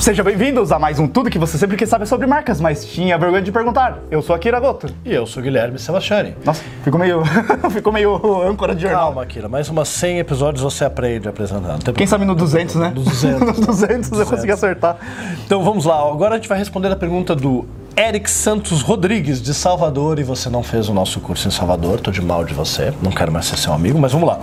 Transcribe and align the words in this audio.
Sejam 0.00 0.24
bem-vindos 0.24 0.72
a 0.72 0.78
mais 0.78 0.98
um 0.98 1.06
Tudo 1.06 1.28
que 1.28 1.38
você 1.38 1.58
sempre 1.58 1.76
quis 1.76 1.86
saber 1.86 2.06
sobre 2.06 2.26
marcas, 2.26 2.58
mas 2.58 2.86
tinha 2.86 3.18
vergonha 3.18 3.42
de 3.42 3.52
perguntar. 3.52 3.98
Eu 4.10 4.22
sou 4.22 4.34
Akira 4.34 4.58
Goto. 4.58 4.86
E 5.04 5.12
eu 5.12 5.26
sou 5.26 5.42
Guilherme 5.42 5.78
Sebastiani. 5.78 6.34
Nossa, 6.42 6.64
ficou 6.82 6.98
meio, 6.98 7.22
ficou 7.70 7.92
meio 7.92 8.16
âncora 8.42 8.74
de 8.74 8.80
jornal. 8.80 9.08
Calma, 9.08 9.22
Akira, 9.24 9.46
mais 9.46 9.68
umas 9.68 9.88
100 9.88 10.20
episódios 10.20 10.62
você 10.62 10.86
aprende 10.86 11.28
apresentando. 11.28 11.92
Quem 11.92 12.06
sabe 12.06 12.24
no 12.24 12.34
200, 12.34 12.76
né? 12.76 12.92
No 12.96 13.02
200. 13.02 13.58
no 13.58 13.66
200 13.66 14.20
eu 14.20 14.26
consegui 14.26 14.52
acertar. 14.52 14.96
Então 15.44 15.62
vamos 15.62 15.84
lá, 15.84 15.98
agora 15.98 16.36
a 16.36 16.38
gente 16.38 16.48
vai 16.48 16.56
responder 16.56 16.90
a 16.90 16.96
pergunta 16.96 17.36
do 17.36 17.66
Eric 18.00 18.30
Santos 18.30 18.80
Rodrigues, 18.80 19.42
de 19.42 19.52
Salvador, 19.52 20.18
e 20.18 20.22
você 20.22 20.48
não 20.48 20.62
fez 20.62 20.88
o 20.88 20.94
nosso 20.94 21.20
curso 21.20 21.46
em 21.46 21.50
Salvador, 21.50 22.00
tô 22.00 22.10
de 22.10 22.22
mal 22.22 22.46
de 22.46 22.54
você, 22.54 22.94
não 23.02 23.10
quero 23.10 23.30
mais 23.30 23.44
ser 23.44 23.58
seu 23.58 23.74
amigo, 23.74 23.98
mas 23.98 24.10
vamos 24.10 24.26
lá. 24.26 24.40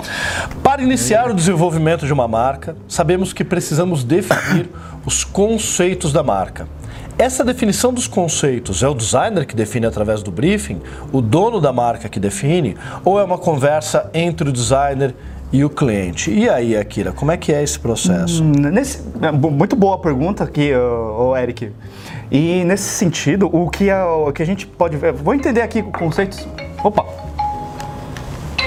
Para 0.62 0.84
iniciar 0.84 1.32
o 1.32 1.34
desenvolvimento 1.34 2.06
de 2.06 2.14
uma 2.14 2.28
marca, 2.28 2.78
sabemos 2.88 3.34
que 3.34 3.44
precisamos 3.44 4.04
definir 4.04 4.70
os 5.04 5.24
conceitos 5.24 6.14
da 6.14 6.22
marca. 6.22 6.68
Essa 7.18 7.44
definição 7.44 7.92
dos 7.92 8.06
conceitos 8.06 8.84
é 8.84 8.88
o 8.88 8.94
designer 8.94 9.48
que 9.48 9.56
define 9.56 9.88
através 9.88 10.22
do 10.22 10.30
briefing, 10.30 10.80
o 11.12 11.20
dono 11.20 11.60
da 11.60 11.74
marca 11.74 12.08
que 12.08 12.20
define, 12.20 12.78
ou 13.04 13.20
é 13.20 13.24
uma 13.24 13.40
conversa 13.40 14.12
entre 14.14 14.50
o 14.50 14.54
designer 14.54 15.16
e 15.52 15.66
o 15.66 15.70
cliente? 15.70 16.30
E 16.30 16.48
aí, 16.48 16.78
Akira, 16.78 17.12
como 17.12 17.32
é 17.32 17.38
que 17.38 17.52
é 17.52 17.64
esse 17.64 17.80
processo? 17.80 18.44
Hum, 18.44 18.52
nesse, 18.52 19.02
muito 19.52 19.76
boa 19.76 19.98
pergunta 19.98 20.44
aqui, 20.44 20.72
o 20.76 21.36
Eric. 21.36 21.72
E 22.30 22.64
nesse 22.64 22.84
sentido, 22.84 23.50
o 23.54 23.70
que 23.70 23.90
a, 23.90 24.06
o 24.06 24.34
que 24.34 24.44
a 24.44 24.46
gente 24.46 24.68
pode 24.68 24.98
ver. 24.98 25.14
Vou 25.14 25.34
entender 25.34 25.62
aqui 25.62 25.82
conceitos. 25.82 26.48
Opa! 26.84 27.06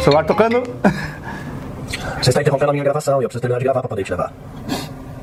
Celular 0.02 0.24
tocando. 0.24 0.62
Você 2.20 2.30
está 2.30 2.40
interrompendo 2.40 2.70
a 2.70 2.72
minha 2.72 2.84
gravação 2.84 3.20
e 3.20 3.24
eu 3.24 3.28
preciso 3.28 3.40
terminar 3.40 3.58
de 3.58 3.64
gravar 3.64 3.80
para 3.80 3.88
poder 3.88 4.04
te 4.04 4.10
levar. 4.10 4.32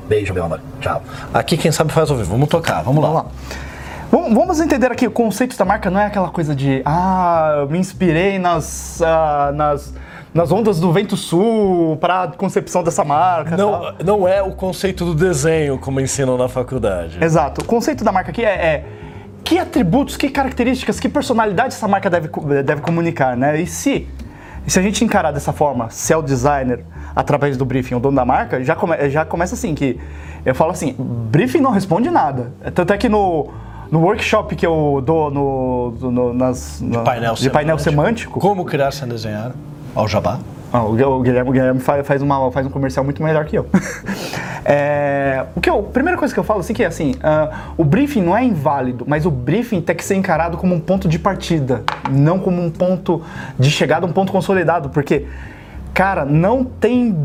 Beijo, 0.08 0.32
meu 0.32 0.44
amor. 0.44 0.60
Tchau. 0.80 1.02
Aqui, 1.34 1.56
quem 1.56 1.70
sabe 1.70 1.92
faz 1.92 2.10
ouvir. 2.10 2.24
Vamos 2.24 2.48
tocar, 2.48 2.82
vamos 2.82 3.02
lá. 3.02 3.08
Vamos 3.10 3.24
lá. 3.24 3.28
Vamos 4.10 4.60
entender 4.60 4.90
aqui, 4.90 5.06
o 5.06 5.10
conceito 5.10 5.56
da 5.56 5.64
marca 5.64 5.90
não 5.90 6.00
é 6.00 6.06
aquela 6.06 6.30
coisa 6.30 6.54
de, 6.54 6.80
ah, 6.84 7.56
eu 7.58 7.68
me 7.68 7.78
inspirei 7.78 8.38
nas, 8.38 9.02
ah, 9.02 9.52
nas, 9.54 9.92
nas 10.32 10.52
ondas 10.52 10.78
do 10.78 10.92
vento 10.92 11.16
sul 11.16 11.96
para 11.96 12.24
a 12.24 12.28
concepção 12.28 12.82
dessa 12.82 13.04
marca. 13.04 13.56
Não, 13.56 13.94
não 14.04 14.28
é 14.28 14.42
o 14.42 14.52
conceito 14.52 15.04
do 15.04 15.14
desenho 15.14 15.78
como 15.78 16.00
ensinam 16.00 16.36
na 16.36 16.48
faculdade. 16.48 17.22
Exato. 17.22 17.62
O 17.62 17.64
conceito 17.64 18.04
da 18.04 18.12
marca 18.12 18.30
aqui 18.30 18.44
é, 18.44 18.48
é 18.48 18.84
que 19.44 19.58
atributos, 19.58 20.16
que 20.16 20.28
características, 20.28 21.00
que 21.00 21.08
personalidade 21.08 21.74
essa 21.74 21.88
marca 21.88 22.10
deve, 22.10 22.28
deve 22.62 22.82
comunicar, 22.82 23.36
né? 23.36 23.60
E 23.60 23.66
se, 23.66 24.06
se 24.66 24.78
a 24.78 24.82
gente 24.82 25.02
encarar 25.04 25.32
dessa 25.32 25.52
forma, 25.52 25.88
se 25.90 26.12
é 26.12 26.16
o 26.16 26.22
designer 26.22 26.84
através 27.16 27.56
do 27.56 27.64
briefing, 27.64 27.94
o 27.94 28.00
dono 28.00 28.16
da 28.16 28.24
marca, 28.24 28.62
já, 28.62 28.76
come, 28.76 29.08
já 29.08 29.24
começa 29.24 29.54
assim, 29.54 29.74
que 29.74 29.98
eu 30.44 30.54
falo 30.54 30.70
assim, 30.70 30.94
briefing 30.98 31.60
não 31.60 31.70
responde 31.70 32.10
nada. 32.10 32.52
Tanto 32.74 32.92
é 32.92 32.98
que 32.98 33.08
no, 33.08 33.48
no 33.90 34.00
workshop 34.00 34.54
que 34.54 34.66
eu 34.66 35.02
dou 35.04 35.30
no, 35.30 35.90
no 36.10 36.34
nas, 36.34 36.80
de, 36.82 36.98
painel, 36.98 37.34
de 37.34 37.50
painel 37.50 37.78
semântico. 37.78 38.38
Como 38.38 38.64
criar 38.64 38.92
sem 38.92 39.08
desenhar? 39.08 39.52
Ao 39.94 40.06
jabá? 40.06 40.38
Ah, 40.72 40.82
o 40.84 40.92
Guilherme, 41.22 41.48
o 41.48 41.52
Guilherme 41.52 41.80
faz, 41.80 42.20
uma, 42.20 42.52
faz 42.52 42.66
um 42.66 42.70
comercial 42.70 43.02
muito 43.02 43.22
melhor 43.22 43.46
que 43.46 43.56
eu. 43.56 43.66
é, 44.64 45.46
o 45.56 45.60
que 45.60 45.70
eu, 45.70 45.78
a 45.78 45.82
primeira 45.82 46.18
coisa 46.18 46.34
que 46.34 46.38
eu 46.38 46.44
falo 46.44 46.60
assim 46.60 46.74
que 46.74 46.82
é 46.82 46.86
assim, 46.86 47.12
uh, 47.12 47.72
o 47.76 47.84
briefing 47.84 48.20
não 48.20 48.36
é 48.36 48.44
inválido, 48.44 49.04
mas 49.08 49.24
o 49.24 49.30
briefing 49.30 49.80
tem 49.80 49.96
que 49.96 50.04
ser 50.04 50.16
encarado 50.16 50.58
como 50.58 50.74
um 50.74 50.80
ponto 50.80 51.08
de 51.08 51.18
partida, 51.18 51.82
não 52.10 52.38
como 52.38 52.62
um 52.62 52.70
ponto 52.70 53.22
de 53.58 53.70
chegada, 53.70 54.04
um 54.04 54.12
ponto 54.12 54.30
consolidado, 54.30 54.90
porque 54.90 55.26
cara, 55.94 56.24
não 56.24 56.64
tem 56.64 57.16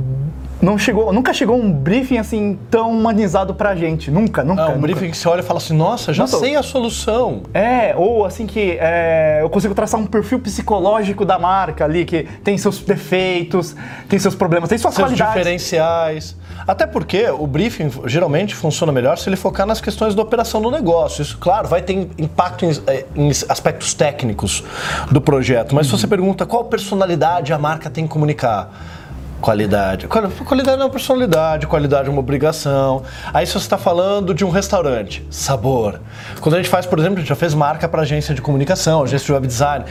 não 0.64 0.78
chegou, 0.78 1.12
nunca 1.12 1.34
chegou 1.34 1.58
um 1.58 1.72
briefing 1.72 2.18
assim 2.18 2.58
tão 2.72 2.92
humanizado 2.92 3.54
pra 3.54 3.76
gente. 3.76 4.10
Nunca, 4.10 4.44
nunca. 4.44 4.62
É 4.62 4.66
um 4.66 4.68
nunca. 4.70 4.82
briefing 4.82 5.12
que 5.12 5.18
você 5.18 5.28
olha 5.28 5.42
e 5.42 5.44
fala 5.44 5.60
assim, 5.60 5.76
nossa, 5.76 6.14
já 6.14 6.24
nossa, 6.24 6.40
sei 6.40 6.56
a 6.56 6.64
solução. 6.64 7.44
É, 7.54 7.94
ou 7.98 8.26
assim 8.26 8.48
que 8.48 8.78
é, 8.80 9.40
eu 9.42 9.50
consigo 9.50 9.76
traçar 9.76 10.00
um 10.00 10.06
perfil 10.06 10.40
psicológico 10.40 11.26
da 11.26 11.38
marca 11.38 11.84
ali, 11.84 12.06
que 12.06 12.24
tem 12.44 12.58
seus 12.58 12.80
defeitos, 12.80 13.76
tem 14.08 14.18
seus 14.18 14.36
problemas, 14.36 14.70
tem 14.70 14.78
suas 14.78 14.94
seus 14.94 15.08
qualidades. 15.08 15.34
diferenciais. 15.34 16.38
Até 16.66 16.88
porque 16.88 17.28
o 17.30 17.46
briefing 17.46 17.92
geralmente 18.06 18.56
funciona 18.56 18.92
melhor 18.92 19.18
se 19.18 19.28
ele 19.28 19.36
focar 19.36 19.68
nas 19.68 19.82
questões 19.82 20.16
da 20.16 20.22
operação 20.22 20.62
do 20.62 20.72
negócio. 20.72 21.22
Isso, 21.22 21.38
claro, 21.38 21.68
vai 21.68 21.82
ter 21.82 21.94
impacto 22.18 22.64
em, 22.64 22.72
eh, 22.88 23.06
em 23.16 23.30
aspectos 23.50 23.94
técnicos 23.94 24.64
do 25.12 25.20
projeto. 25.20 25.76
Mas 25.76 25.88
uhum. 25.88 25.98
se 25.98 26.04
você 26.04 26.08
pergunta 26.08 26.46
qual 26.46 26.64
personalidade 26.64 27.52
a 27.52 27.60
marca 27.60 27.90
tem 27.90 28.06
que 28.06 28.10
comunicar, 28.10 29.03
Qualidade. 29.44 30.08
Qualidade 30.08 30.78
não 30.78 30.84
é 30.84 30.86
uma 30.86 30.90
personalidade, 30.90 31.68
qualidade 31.68 32.08
é 32.08 32.10
uma 32.10 32.22
obrigação. 32.22 33.04
Aí 33.34 33.46
se 33.46 33.52
você 33.52 33.58
está 33.58 33.78
falando 33.78 34.34
de 34.34 34.46
um 34.46 34.50
restaurante, 34.50 35.22
sabor. 35.30 36.00
Quando 36.40 36.56
a 36.56 36.58
gente 36.60 36.70
faz, 36.70 36.86
por 36.86 36.98
exemplo, 36.98 37.18
a 37.18 37.20
gente 37.20 37.28
já 37.28 37.36
fez 37.36 37.54
marca 37.54 37.90
para 37.90 38.04
agência 38.04 38.34
de 38.34 38.42
comunicação, 38.42 39.04
agência 39.04 39.26
de 39.26 39.34
web 39.34 39.46
design, 39.46 39.84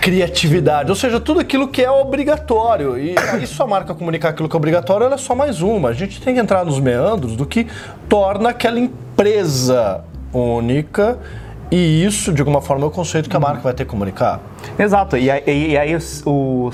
criatividade, 0.00 0.88
ou 0.88 0.94
seja, 0.94 1.18
tudo 1.18 1.40
aquilo 1.40 1.66
que 1.66 1.82
é 1.82 1.90
obrigatório. 1.90 2.96
E 2.96 3.16
aí 3.18 3.44
sua 3.44 3.66
marca 3.66 3.92
comunicar 3.92 4.28
aquilo 4.28 4.48
que 4.48 4.54
é 4.54 4.56
obrigatório, 4.56 5.06
ela 5.06 5.16
é 5.16 5.18
só 5.18 5.34
mais 5.34 5.60
uma. 5.62 5.88
A 5.88 5.92
gente 5.92 6.20
tem 6.20 6.34
que 6.34 6.40
entrar 6.40 6.64
nos 6.64 6.78
meandros 6.78 7.34
do 7.34 7.44
que 7.44 7.66
torna 8.08 8.50
aquela 8.50 8.78
empresa 8.78 10.04
única 10.32 11.18
e 11.70 12.04
isso, 12.04 12.32
de 12.32 12.40
alguma 12.40 12.60
forma, 12.60 12.84
é 12.84 12.86
o 12.86 12.90
conceito 12.90 13.28
que 13.28 13.36
a 13.36 13.40
marca 13.40 13.60
vai 13.60 13.74
ter 13.74 13.84
que 13.84 13.90
comunicar. 13.90 14.40
Exato. 14.78 15.16
E 15.16 15.30
aí, 15.30 15.42
e 15.46 15.76
aí 15.76 15.96
o, 15.96 16.00
o, 16.30 16.70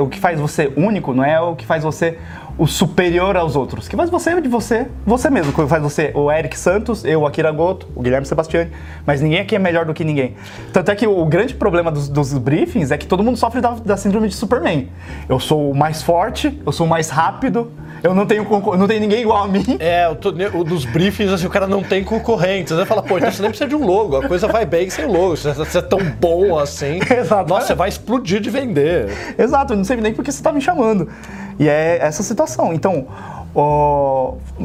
o 0.00 0.08
que 0.08 0.18
faz 0.18 0.40
você 0.40 0.72
único 0.76 1.14
não 1.14 1.24
é 1.24 1.40
o 1.40 1.54
que 1.54 1.64
faz 1.64 1.84
você 1.84 2.18
o 2.58 2.66
superior 2.66 3.36
aos 3.36 3.56
outros. 3.56 3.86
O 3.86 3.90
que 3.90 3.96
faz 3.96 4.10
você 4.10 4.40
de 4.40 4.48
você, 4.48 4.86
você 5.06 5.30
mesmo. 5.30 5.52
Que 5.52 5.66
faz 5.66 5.82
você 5.82 6.12
o 6.14 6.30
Eric 6.30 6.58
Santos, 6.58 7.04
eu, 7.04 7.20
o 7.20 7.26
Akira 7.26 7.50
Goto, 7.50 7.88
o 7.94 8.02
Guilherme 8.02 8.26
Sebastiani. 8.26 8.70
Mas 9.06 9.20
ninguém 9.20 9.40
aqui 9.40 9.56
é 9.56 9.58
melhor 9.58 9.86
do 9.86 9.94
que 9.94 10.04
ninguém. 10.04 10.34
Tanto 10.72 10.90
é 10.90 10.94
que 10.94 11.06
o 11.06 11.24
grande 11.26 11.54
problema 11.54 11.90
dos, 11.90 12.08
dos 12.08 12.36
briefings 12.36 12.90
é 12.90 12.98
que 12.98 13.06
todo 13.06 13.22
mundo 13.22 13.36
sofre 13.36 13.60
da, 13.60 13.70
da 13.70 13.96
síndrome 13.96 14.28
de 14.28 14.34
Superman. 14.34 14.88
Eu 15.28 15.38
sou 15.38 15.70
o 15.70 15.74
mais 15.74 16.02
forte, 16.02 16.60
eu 16.64 16.72
sou 16.72 16.86
o 16.86 16.90
mais 16.90 17.08
rápido, 17.10 17.70
eu 18.02 18.14
não 18.14 18.26
tenho, 18.26 18.44
não 18.76 18.86
tenho 18.86 19.00
ninguém 19.00 19.22
igual 19.22 19.44
a 19.44 19.48
mim. 19.48 19.64
É, 19.78 20.08
o, 20.08 20.58
o 20.58 20.64
dos 20.64 20.84
briefings, 20.84 21.32
assim, 21.32 21.46
o 21.46 21.50
cara 21.50 21.66
não 21.66 21.82
tem 21.82 22.02
concorrentes. 22.02 22.72
Você 22.72 22.84
fala, 22.84 23.02
pô, 23.02 23.18
então 23.18 23.30
você 23.30 23.42
nem 23.42 23.50
precisa 23.50 23.68
de 23.68 23.76
um 23.76 23.84
logo, 23.84 24.16
a 24.16 24.28
coisa 24.28 24.48
vai 24.48 24.64
bem 24.64 24.90
sem 24.90 25.06
logo. 25.06 25.36
Você, 25.36 25.52
você 25.52 25.78
é 25.78 25.82
tão 25.82 26.00
bom 26.20 26.58
assim. 26.58 26.98
Exato. 27.08 27.48
Nossa, 27.48 27.68
você 27.68 27.74
vai 27.74 27.88
explodir 27.88 28.40
de 28.40 28.50
vender. 28.50 29.34
Exato, 29.38 29.72
eu 29.72 29.76
não 29.76 29.84
sei 29.84 29.96
nem 29.96 30.12
porque 30.12 30.32
você 30.32 30.38
está 30.38 30.52
me 30.52 30.60
chamando. 30.60 31.08
E 31.58 31.68
é 31.68 31.98
essa 32.00 32.22
situação. 32.22 32.72
Então, 32.72 33.06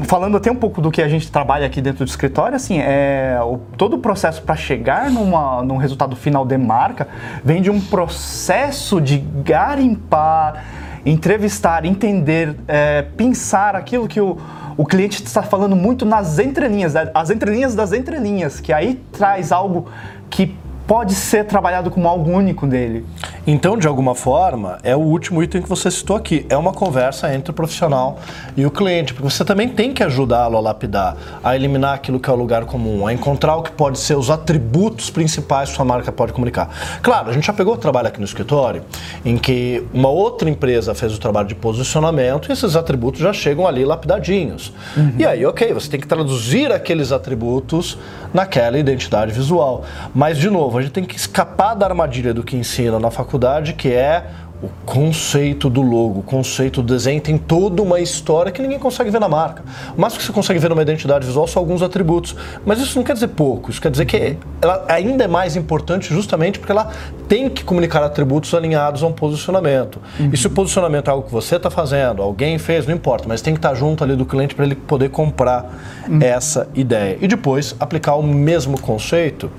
falando 0.06 0.38
até 0.38 0.52
um 0.52 0.56
pouco 0.56 0.82
do 0.82 0.90
que 0.90 1.02
a 1.02 1.08
gente 1.08 1.32
trabalha 1.32 1.66
aqui 1.66 1.82
dentro 1.82 2.06
do 2.06 2.08
escritório, 2.08 2.56
assim, 2.56 2.80
é, 2.80 3.38
o, 3.44 3.60
todo 3.78 3.96
o 3.96 4.00
processo 4.00 4.42
para 4.42 4.56
chegar 4.56 5.12
numa, 5.12 5.62
num 5.62 5.78
resultado 5.78 6.16
final 6.16 6.46
de 6.46 6.58
marca 6.58 7.08
vem 7.44 7.62
de 7.62 7.70
um 7.70 7.82
processo 7.82 9.02
de 9.02 9.18
garimpar, 9.18 10.64
entrevistar, 11.06 11.86
entender, 11.86 12.56
é, 12.68 13.04
pensar 13.16 13.76
aquilo 13.76 14.08
que 14.08 14.20
o, 14.20 14.38
o 14.76 14.86
cliente 14.86 15.24
está 15.24 15.44
falando 15.44 15.76
muito 15.76 16.06
nas 16.06 16.40
entrelinhas, 16.40 16.94
as 17.14 17.30
entrelinhas 17.30 17.76
das 17.76 17.94
entrelinhas, 17.94 18.60
que 18.60 18.72
aí 18.72 19.02
traz 19.12 19.52
algo 19.52 19.88
que 20.30 20.56
pode 20.88 21.14
ser 21.14 21.44
trabalhado 21.46 21.92
como 21.92 22.08
algo 22.08 22.32
único 22.32 22.66
dele. 22.66 23.06
Então, 23.46 23.78
de 23.78 23.88
alguma 23.88 24.16
forma, 24.16 24.78
é 24.84 24.96
o 24.96 25.00
último 25.00 25.44
item 25.44 25.62
que 25.62 25.68
você 25.68 25.92
citou 25.92 26.16
aqui. 26.16 26.46
É 26.50 26.56
uma 26.56 26.72
conversa 26.72 27.34
entre 27.34 27.52
o 27.52 27.54
profissional 27.54 28.20
e 28.56 28.66
o 28.66 28.72
cliente, 28.72 29.14
porque 29.14 29.30
você 29.30 29.44
também 29.44 29.68
tem 29.68 29.94
que 29.94 30.02
ajudá-lo 30.02 30.56
a 30.56 30.62
lapidar, 30.62 31.18
a 31.44 31.56
eliminar 31.56 31.96
aquilo 31.96 32.20
que 32.20 32.30
é 32.30 32.34
o 32.34 32.36
lugar 32.38 32.66
comum, 32.66 33.06
a 33.06 33.14
encontrar 33.14 33.58
o 33.58 33.64
que 33.64 33.72
pode 33.72 34.00
ser 34.00 34.18
os 34.18 34.30
atributos 34.30 35.10
principais 35.10 35.70
que 35.70 35.76
sua 35.76 35.84
marca 35.84 36.12
pode 36.12 36.32
comunicar. 36.32 36.70
Claro, 37.02 37.30
a 37.30 37.34
gente 37.34 37.46
já 37.46 37.54
pegou 37.54 37.74
o 37.74 37.78
trabalho 37.78 38.08
aqui 38.08 38.20
no 38.20 38.26
escritório, 38.26 38.84
em 39.26 39.38
que 39.38 39.86
uma 39.94 40.10
outra 40.10 40.50
empresa 40.50 40.96
fez 40.96 41.14
o 41.14 41.20
trabalho 41.20 41.48
de 41.48 41.56
posicionamento 41.56 42.50
e 42.50 42.54
esses 42.54 42.78
atributos 42.78 43.20
já 43.20 43.34
chegam 43.34 43.68
ali 43.68 43.84
lapidadinhos. 43.84 44.74
Uhum. 44.96 45.16
E 45.18 45.26
aí, 45.26 45.46
ok, 45.46 45.74
você 45.74 45.90
tem 45.90 46.00
que 46.00 46.08
traduzir 46.08 46.72
aqueles 46.72 47.12
atributos 47.12 47.98
naquela 48.34 48.78
identidade 48.78 49.32
visual. 49.34 49.84
Mas, 50.14 50.38
de 50.38 50.50
novo, 50.50 50.77
a 50.78 50.82
gente 50.82 50.92
tem 50.92 51.04
que 51.04 51.16
escapar 51.16 51.76
da 51.76 51.86
armadilha 51.86 52.34
do 52.34 52.44
que 52.44 52.56
ensina 52.56 53.00
na 53.00 53.12
faculdade 53.12 53.28
faculdade, 53.28 53.74
que 53.74 53.90
é 53.90 54.26
o 54.60 54.70
conceito 54.88 55.70
do 55.70 55.84
logo, 55.84 56.22
o 56.22 56.24
conceito 56.24 56.82
do 56.82 56.92
desenho 56.92 57.22
tem 57.22 57.38
toda 57.38 57.80
uma 57.84 58.00
história 58.00 58.52
que 58.52 58.60
ninguém 58.60 58.80
consegue 58.80 59.12
ver 59.12 59.20
na 59.20 59.30
marca. 59.30 59.64
O 59.96 60.02
máximo 60.02 60.20
que 60.20 60.26
você 60.26 60.34
consegue 60.34 60.60
ver 60.60 60.68
numa 60.68 60.82
identidade 60.82 61.28
visual 61.28 61.46
são 61.46 61.62
alguns 61.62 61.84
atributos, 61.84 62.36
mas 62.66 62.80
isso 62.80 62.98
não 62.98 63.04
quer 63.04 63.14
dizer 63.14 63.28
pouco, 63.28 63.70
isso 63.70 63.80
quer 63.80 63.92
dizer 63.92 64.06
que 64.06 64.36
ela 64.60 64.84
ainda 64.88 65.26
é 65.26 65.28
mais 65.28 65.56
importante 65.56 66.12
justamente 66.12 66.58
porque 66.58 66.72
ela 66.72 66.92
tem 67.28 67.52
que 67.52 67.64
comunicar 67.64 68.02
atributos 68.02 68.52
alinhados 68.56 69.04
a 69.04 69.08
um 69.08 69.14
posicionamento. 69.14 70.02
Uhum. 70.20 70.32
E 70.34 70.38
se 70.38 70.48
o 70.48 70.50
posicionamento 70.50 71.08
é 71.08 71.12
algo 71.12 71.28
que 71.28 71.32
você 71.32 71.58
está 71.58 71.70
fazendo, 71.70 72.24
alguém 72.24 72.58
fez, 72.58 72.88
não 72.88 72.96
importa, 72.96 73.26
mas 73.28 73.44
tem 73.44 73.54
que 73.54 73.60
estar 73.60 73.70
tá 73.70 73.76
junto 73.76 74.04
ali 74.04 74.16
do 74.16 74.26
cliente 74.26 74.56
para 74.56 74.66
ele 74.66 74.74
poder 74.74 75.10
comprar 75.10 75.72
uhum. 76.10 76.18
essa 76.20 76.68
ideia. 76.74 77.16
E 77.22 77.28
depois 77.28 77.76
aplicar 77.80 78.16
o 78.16 78.24
mesmo 78.24 78.82
conceito 78.82 79.52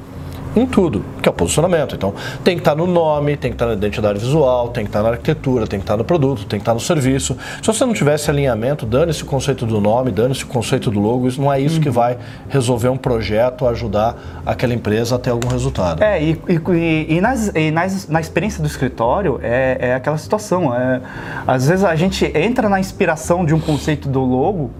em 0.56 0.66
tudo, 0.66 1.04
que 1.22 1.28
é 1.28 1.30
o 1.30 1.34
posicionamento. 1.34 1.94
Então, 1.94 2.14
tem 2.42 2.56
que 2.56 2.60
estar 2.60 2.74
no 2.74 2.86
nome, 2.86 3.36
tem 3.36 3.50
que 3.50 3.54
estar 3.54 3.66
na 3.66 3.74
identidade 3.74 4.18
visual, 4.18 4.68
tem 4.68 4.84
que 4.84 4.88
estar 4.88 5.02
na 5.02 5.10
arquitetura, 5.10 5.66
tem 5.66 5.78
que 5.78 5.84
estar 5.84 5.96
no 5.96 6.04
produto, 6.04 6.46
tem 6.46 6.58
que 6.58 6.62
estar 6.62 6.74
no 6.74 6.80
serviço. 6.80 7.36
Se 7.62 7.66
você 7.66 7.84
não 7.84 7.92
tiver 7.92 8.14
esse 8.14 8.30
alinhamento, 8.30 8.86
dane-se 8.86 9.22
o 9.22 9.26
conceito 9.26 9.66
do 9.66 9.80
nome, 9.80 10.10
dane-se 10.10 10.44
o 10.44 10.46
conceito 10.46 10.90
do 10.90 11.00
logo, 11.00 11.28
isso 11.28 11.40
não 11.40 11.52
é 11.52 11.60
isso 11.60 11.76
uhum. 11.76 11.82
que 11.82 11.90
vai 11.90 12.18
resolver 12.48 12.88
um 12.88 12.96
projeto, 12.96 13.66
ajudar 13.66 14.16
aquela 14.44 14.74
empresa 14.74 15.16
a 15.16 15.18
ter 15.18 15.30
algum 15.30 15.48
resultado. 15.48 16.02
É, 16.02 16.22
e, 16.22 16.40
e, 16.48 17.16
e, 17.16 17.20
nas, 17.20 17.52
e 17.54 17.70
nas, 17.70 18.08
na 18.08 18.20
experiência 18.20 18.62
do 18.62 18.66
escritório, 18.66 19.38
é, 19.42 19.76
é 19.80 19.94
aquela 19.94 20.18
situação. 20.18 20.74
É, 20.74 21.00
às 21.46 21.68
vezes 21.68 21.84
a 21.84 21.94
gente 21.94 22.24
entra 22.36 22.68
na 22.68 22.80
inspiração 22.80 23.44
de 23.44 23.54
um 23.54 23.60
conceito 23.60 24.08
do 24.08 24.20
logo, 24.20 24.70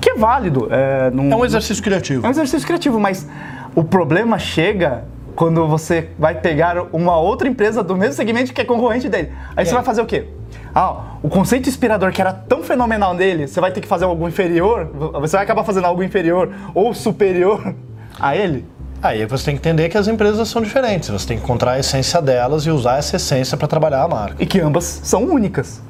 que 0.00 0.10
é 0.10 0.14
válido. 0.14 0.68
É, 0.70 1.10
num, 1.10 1.30
é 1.30 1.36
um 1.36 1.44
exercício 1.44 1.82
criativo. 1.82 2.26
É 2.26 2.28
um 2.28 2.32
exercício 2.32 2.66
criativo, 2.66 2.98
mas 2.98 3.26
o 3.74 3.84
problema 3.84 4.38
chega 4.38 5.04
quando 5.34 5.66
você 5.66 6.08
vai 6.18 6.34
pegar 6.34 6.76
uma 6.92 7.16
outra 7.18 7.48
empresa 7.48 7.82
do 7.82 7.96
mesmo 7.96 8.14
segmento 8.14 8.52
que 8.52 8.60
é 8.60 8.64
concorrente 8.64 9.08
dele. 9.08 9.32
Aí 9.56 9.62
é. 9.62 9.64
você 9.64 9.74
vai 9.74 9.82
fazer 9.82 10.02
o 10.02 10.06
quê? 10.06 10.26
Ah, 10.74 11.16
o 11.22 11.28
conceito 11.28 11.68
inspirador 11.68 12.12
que 12.12 12.20
era 12.20 12.32
tão 12.32 12.62
fenomenal 12.62 13.14
dele, 13.14 13.46
você 13.46 13.60
vai 13.60 13.70
ter 13.70 13.80
que 13.80 13.88
fazer 13.88 14.04
algo 14.04 14.28
inferior, 14.28 14.90
você 15.20 15.36
vai 15.36 15.44
acabar 15.44 15.64
fazendo 15.64 15.86
algo 15.86 16.02
inferior 16.02 16.52
ou 16.74 16.94
superior 16.94 17.74
a 18.18 18.36
ele? 18.36 18.64
Aí 19.02 19.26
você 19.26 19.46
tem 19.46 19.56
que 19.56 19.60
entender 19.60 19.88
que 19.88 19.98
as 19.98 20.06
empresas 20.06 20.48
são 20.48 20.62
diferentes, 20.62 21.08
você 21.08 21.26
tem 21.26 21.36
que 21.36 21.42
encontrar 21.42 21.72
a 21.72 21.78
essência 21.78 22.22
delas 22.22 22.64
e 22.64 22.70
usar 22.70 22.98
essa 22.98 23.16
essência 23.16 23.56
para 23.56 23.66
trabalhar 23.66 24.02
a 24.02 24.08
marca. 24.08 24.36
E 24.38 24.46
que 24.46 24.60
ambas 24.60 24.84
são 24.84 25.24
únicas. 25.24 25.82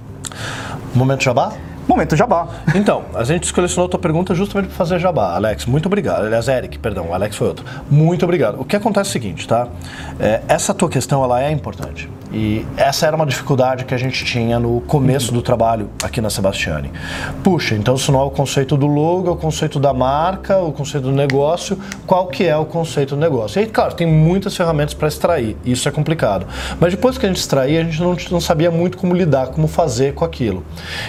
Momento 0.95 1.23
jabá? 1.23 1.53
Momento 1.87 2.17
jabá. 2.17 2.49
Então, 2.75 3.05
a 3.15 3.25
gente 3.25 3.47
selecionou 3.47 3.87
a 3.87 3.91
tua 3.91 4.01
pergunta 4.01 4.35
justamente 4.35 4.69
para 4.69 4.77
fazer 4.77 4.99
jabá. 4.99 5.35
Alex, 5.35 5.67
muito 5.67 5.87
obrigado. 5.87 6.25
Aliás, 6.25 6.49
Eric, 6.49 6.79
perdão, 6.79 7.13
Alex 7.13 7.37
foi 7.37 7.49
outro. 7.49 7.65
Muito 7.91 8.25
obrigado. 8.25 8.61
O 8.61 8.65
que 8.65 8.77
acontece 8.77 9.09
é 9.09 9.11
o 9.11 9.13
seguinte, 9.13 9.49
tá? 9.49 9.69
É, 10.19 10.43
essa 10.49 10.73
tua 10.73 10.89
questão, 10.89 11.23
ela 11.25 11.43
é 11.43 11.51
importante. 11.51 12.09
E 12.33 12.65
essa 12.79 13.07
era 13.07 13.15
uma 13.15 13.27
dificuldade 13.27 13.85
que 13.85 13.93
a 13.93 13.99
gente 13.99 14.25
tinha 14.25 14.59
no 14.59 14.81
começo 14.83 15.33
do 15.33 15.43
trabalho 15.43 15.91
aqui 16.03 16.21
na 16.21 16.31
Sebastiani. 16.31 16.91
Puxa, 17.45 17.75
então 17.75 17.97
se 17.97 18.11
não 18.11 18.21
é 18.21 18.25
o 18.25 18.31
conceito 18.31 18.75
do 18.75 18.87
logo, 18.87 19.29
é 19.29 19.33
o 19.33 19.37
conceito 19.37 19.79
da 19.79 19.93
marca, 19.93 20.59
o 20.59 20.73
conceito 20.73 21.05
do 21.05 21.13
negócio, 21.13 21.79
qual 22.07 22.29
que 22.29 22.45
é 22.45 22.57
o 22.57 22.65
conceito 22.65 23.15
do 23.15 23.21
negócio? 23.21 23.61
E 23.61 23.67
claro, 23.67 23.95
tem 23.95 24.07
muitas 24.07 24.57
ferramentas 24.57 24.95
para 24.95 25.09
extrair, 25.09 25.59
isso 25.63 25.87
é 25.87 25.93
complicado. 25.93 26.47
Mas 26.81 26.93
depois 26.93 27.19
que 27.19 27.27
a 27.27 27.29
gente 27.29 27.39
extraía, 27.39 27.83
a 27.83 27.85
gente 27.85 28.01
não, 28.01 28.17
não 28.31 28.41
sabia 28.41 28.71
muito 28.71 28.97
como 28.97 29.13
lidar, 29.15 29.49
como 29.49 29.69
fazer 29.69 30.15
com 30.15 30.25
aquilo. 30.25 30.65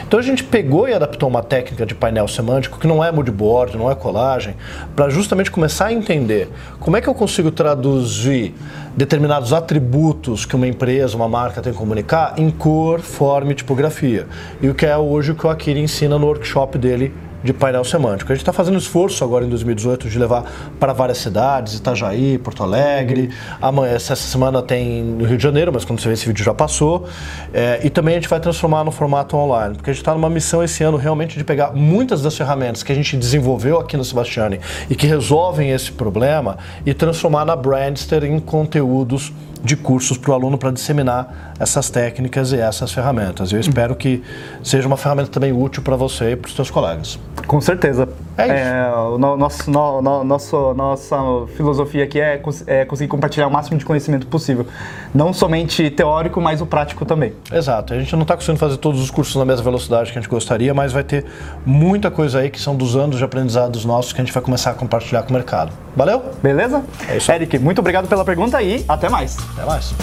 Então 0.06 0.20
a 0.20 0.24
gente 0.24 0.44
pegou 0.64 0.88
e 0.88 0.94
adaptou 0.94 1.28
uma 1.28 1.44
técnica 1.44 1.86
de 1.86 1.94
painel 1.94 2.26
semântico, 2.26 2.80
que 2.80 2.88
não 2.88 3.04
é 3.04 3.12
moodboard, 3.12 3.78
não 3.78 3.92
é 3.92 3.96
colagem, 3.96 4.56
para 4.96 5.10
justamente 5.10 5.52
começar 5.52 5.88
a 5.88 5.94
entender 5.94 6.48
como 6.80 6.96
é 6.96 7.02
que 7.02 7.10
eu 7.10 7.14
consigo 7.14 7.52
traduzir 7.52 8.56
determinados 8.96 9.52
atributos 9.52 10.46
que 10.46 10.56
uma 10.56 10.66
empresa, 10.66 11.18
uma 11.18 11.28
marca 11.28 11.62
tem 11.62 11.74
que 11.74 11.78
comunicar 11.78 12.36
em 12.38 12.50
cor, 12.50 13.02
forma 13.02 13.52
e 13.52 13.56
tipografia. 13.56 14.26
E 14.62 14.70
o 14.70 14.74
que 14.74 14.86
é 14.86 14.98
hoje 14.98 15.34
o 15.34 15.36
que 15.36 15.46
o 15.46 15.50
Akira 15.50 15.80
ensina 15.80 16.18
no 16.18 16.28
workshop 16.28 16.78
dele 16.78 17.14
de 17.44 17.54
painel 17.54 17.84
semântico. 17.84 18.32
A 18.32 18.36
gente 18.36 18.42
está 18.42 18.54
fazendo 18.54 18.78
esforço 18.78 19.24
agora 19.24 19.46
em 19.46 19.50
2018 19.50 20.10
de 20.10 20.18
levar 20.18 20.44
para 20.80 20.94
várias 20.94 21.18
cidades, 21.18 21.76
Itajaí, 21.76 22.38
Porto 22.38 22.64
Alegre. 22.64 23.30
Amanhã, 23.62 23.94
essa 23.94 24.16
semana 24.16 24.62
tem 24.62 25.04
no 25.04 25.26
Rio 25.26 25.38
de 25.38 25.44
Janeiro, 25.44 25.72
mas 25.74 25.84
quando 25.84 26.00
você 26.00 26.08
vê 26.08 26.14
esse 26.14 26.26
vídeo 26.26 26.44
já 26.44 26.54
passou. 26.54 27.06
É, 27.54 27.82
e 27.84 27.90
também 27.90 28.16
a 28.16 28.18
gente 28.18 28.30
vai 28.30 28.40
transformar 28.40 28.84
no 28.84 28.92
formato 28.92 29.36
online, 29.36 29.76
porque 29.76 29.90
a 29.90 29.94
gente 29.94 30.02
está 30.02 30.14
numa 30.14 30.30
missão 30.30 30.64
esse 30.64 30.84
ano 30.84 30.98
realmente 30.98 31.38
de 31.38 31.44
pegar 31.44 31.74
muitas 31.74 32.22
das 32.22 32.38
ferramentas 32.38 32.84
que 32.84 32.92
a 32.92 32.96
gente 32.96 33.18
desenvolveu 33.18 33.80
aqui 33.80 33.98
no 33.98 34.06
Sebastiani 34.06 34.60
e 34.90 34.96
que 34.96 35.06
resolvem 35.06 35.72
esse 35.72 35.92
problema 35.92 36.58
e 36.86 36.94
transformar 36.94 37.46
na 37.46 37.56
Brandster 37.56 38.24
em 38.24 38.40
conteúdos 38.40 39.32
de 39.64 39.78
cursos 39.78 40.18
para 40.18 40.32
o 40.32 40.34
aluno 40.34 40.58
para 40.58 40.72
disseminar 40.72 41.54
essas 41.58 41.90
técnicas 41.90 42.52
e 42.52 42.58
essas 42.58 42.92
ferramentas. 42.92 43.54
Eu 43.54 43.60
espero 43.60 43.96
que 43.96 44.22
seja 44.62 44.86
uma 44.86 44.98
ferramenta 44.98 45.30
também 45.30 45.54
útil 45.54 45.82
para 45.82 45.96
você 45.96 46.32
e 46.32 46.36
para 46.36 46.50
os 46.50 46.56
seus 46.56 46.70
colegas. 46.70 47.18
Com 47.48 47.62
certeza. 47.62 48.10
É 48.38 48.46
isso. 48.46 48.54
É, 48.54 48.94
o 48.96 49.18
nosso, 49.18 49.72
no, 49.72 50.02
no, 50.02 50.24
nosso, 50.24 50.74
nossa 50.74 51.18
filosofia 51.56 52.04
aqui 52.04 52.20
é, 52.20 52.42
é, 52.68 52.86
conseguir 52.86 53.10
compartilhar 53.10 53.48
o 53.48 53.52
máximo 53.52 53.78
de 53.78 53.86
conhecimento 53.86 54.28
possível. 54.28 54.68
Não 55.14 55.32
somente 55.32 55.90
teórico, 55.90 56.42
mas 56.42 56.60
o 56.62 56.66
prático 56.66 57.06
também. 57.06 57.34
Exato. 57.52 57.94
A 57.94 58.00
gente 58.00 58.14
não 58.14 58.24
está 58.24 58.36
conseguindo 58.36 58.60
fazer 58.60 58.78
todos 58.78 59.02
os 59.02 59.10
cursos 59.10 59.36
na 59.36 59.46
mesma 59.46 59.64
velocidade 59.64 60.12
que 60.12 60.18
a 60.18 60.22
gente 60.22 60.30
gostaria, 60.30 60.74
mas 60.74 60.92
vai 60.92 61.04
ter 61.04 61.26
muita 61.66 62.12
coisa 62.12 62.40
aí 62.40 62.50
que 62.50 62.60
são 62.60 62.76
dos 62.76 62.96
anos 62.96 63.18
de 63.18 63.24
aprendizados 63.24 63.86
nossos 63.86 64.12
que 64.12 64.20
a 64.20 64.24
gente 64.24 64.34
vai 64.34 64.44
começar 64.44 64.72
a 64.72 64.74
compartilhar 64.74 65.24
com 65.24 65.30
o 65.30 65.34
mercado. 65.34 65.72
Valeu? 65.96 66.24
Beleza? 66.42 66.84
É 67.08 67.18
isso. 67.18 67.32
Eric, 67.32 67.58
muito 67.60 67.80
obrigado 67.80 68.08
pela 68.08 68.26
pergunta 68.26 68.62
e 68.62 68.84
até 68.88 69.10
mais. 69.10 69.38
Até 69.54 69.66
mais. 69.66 69.94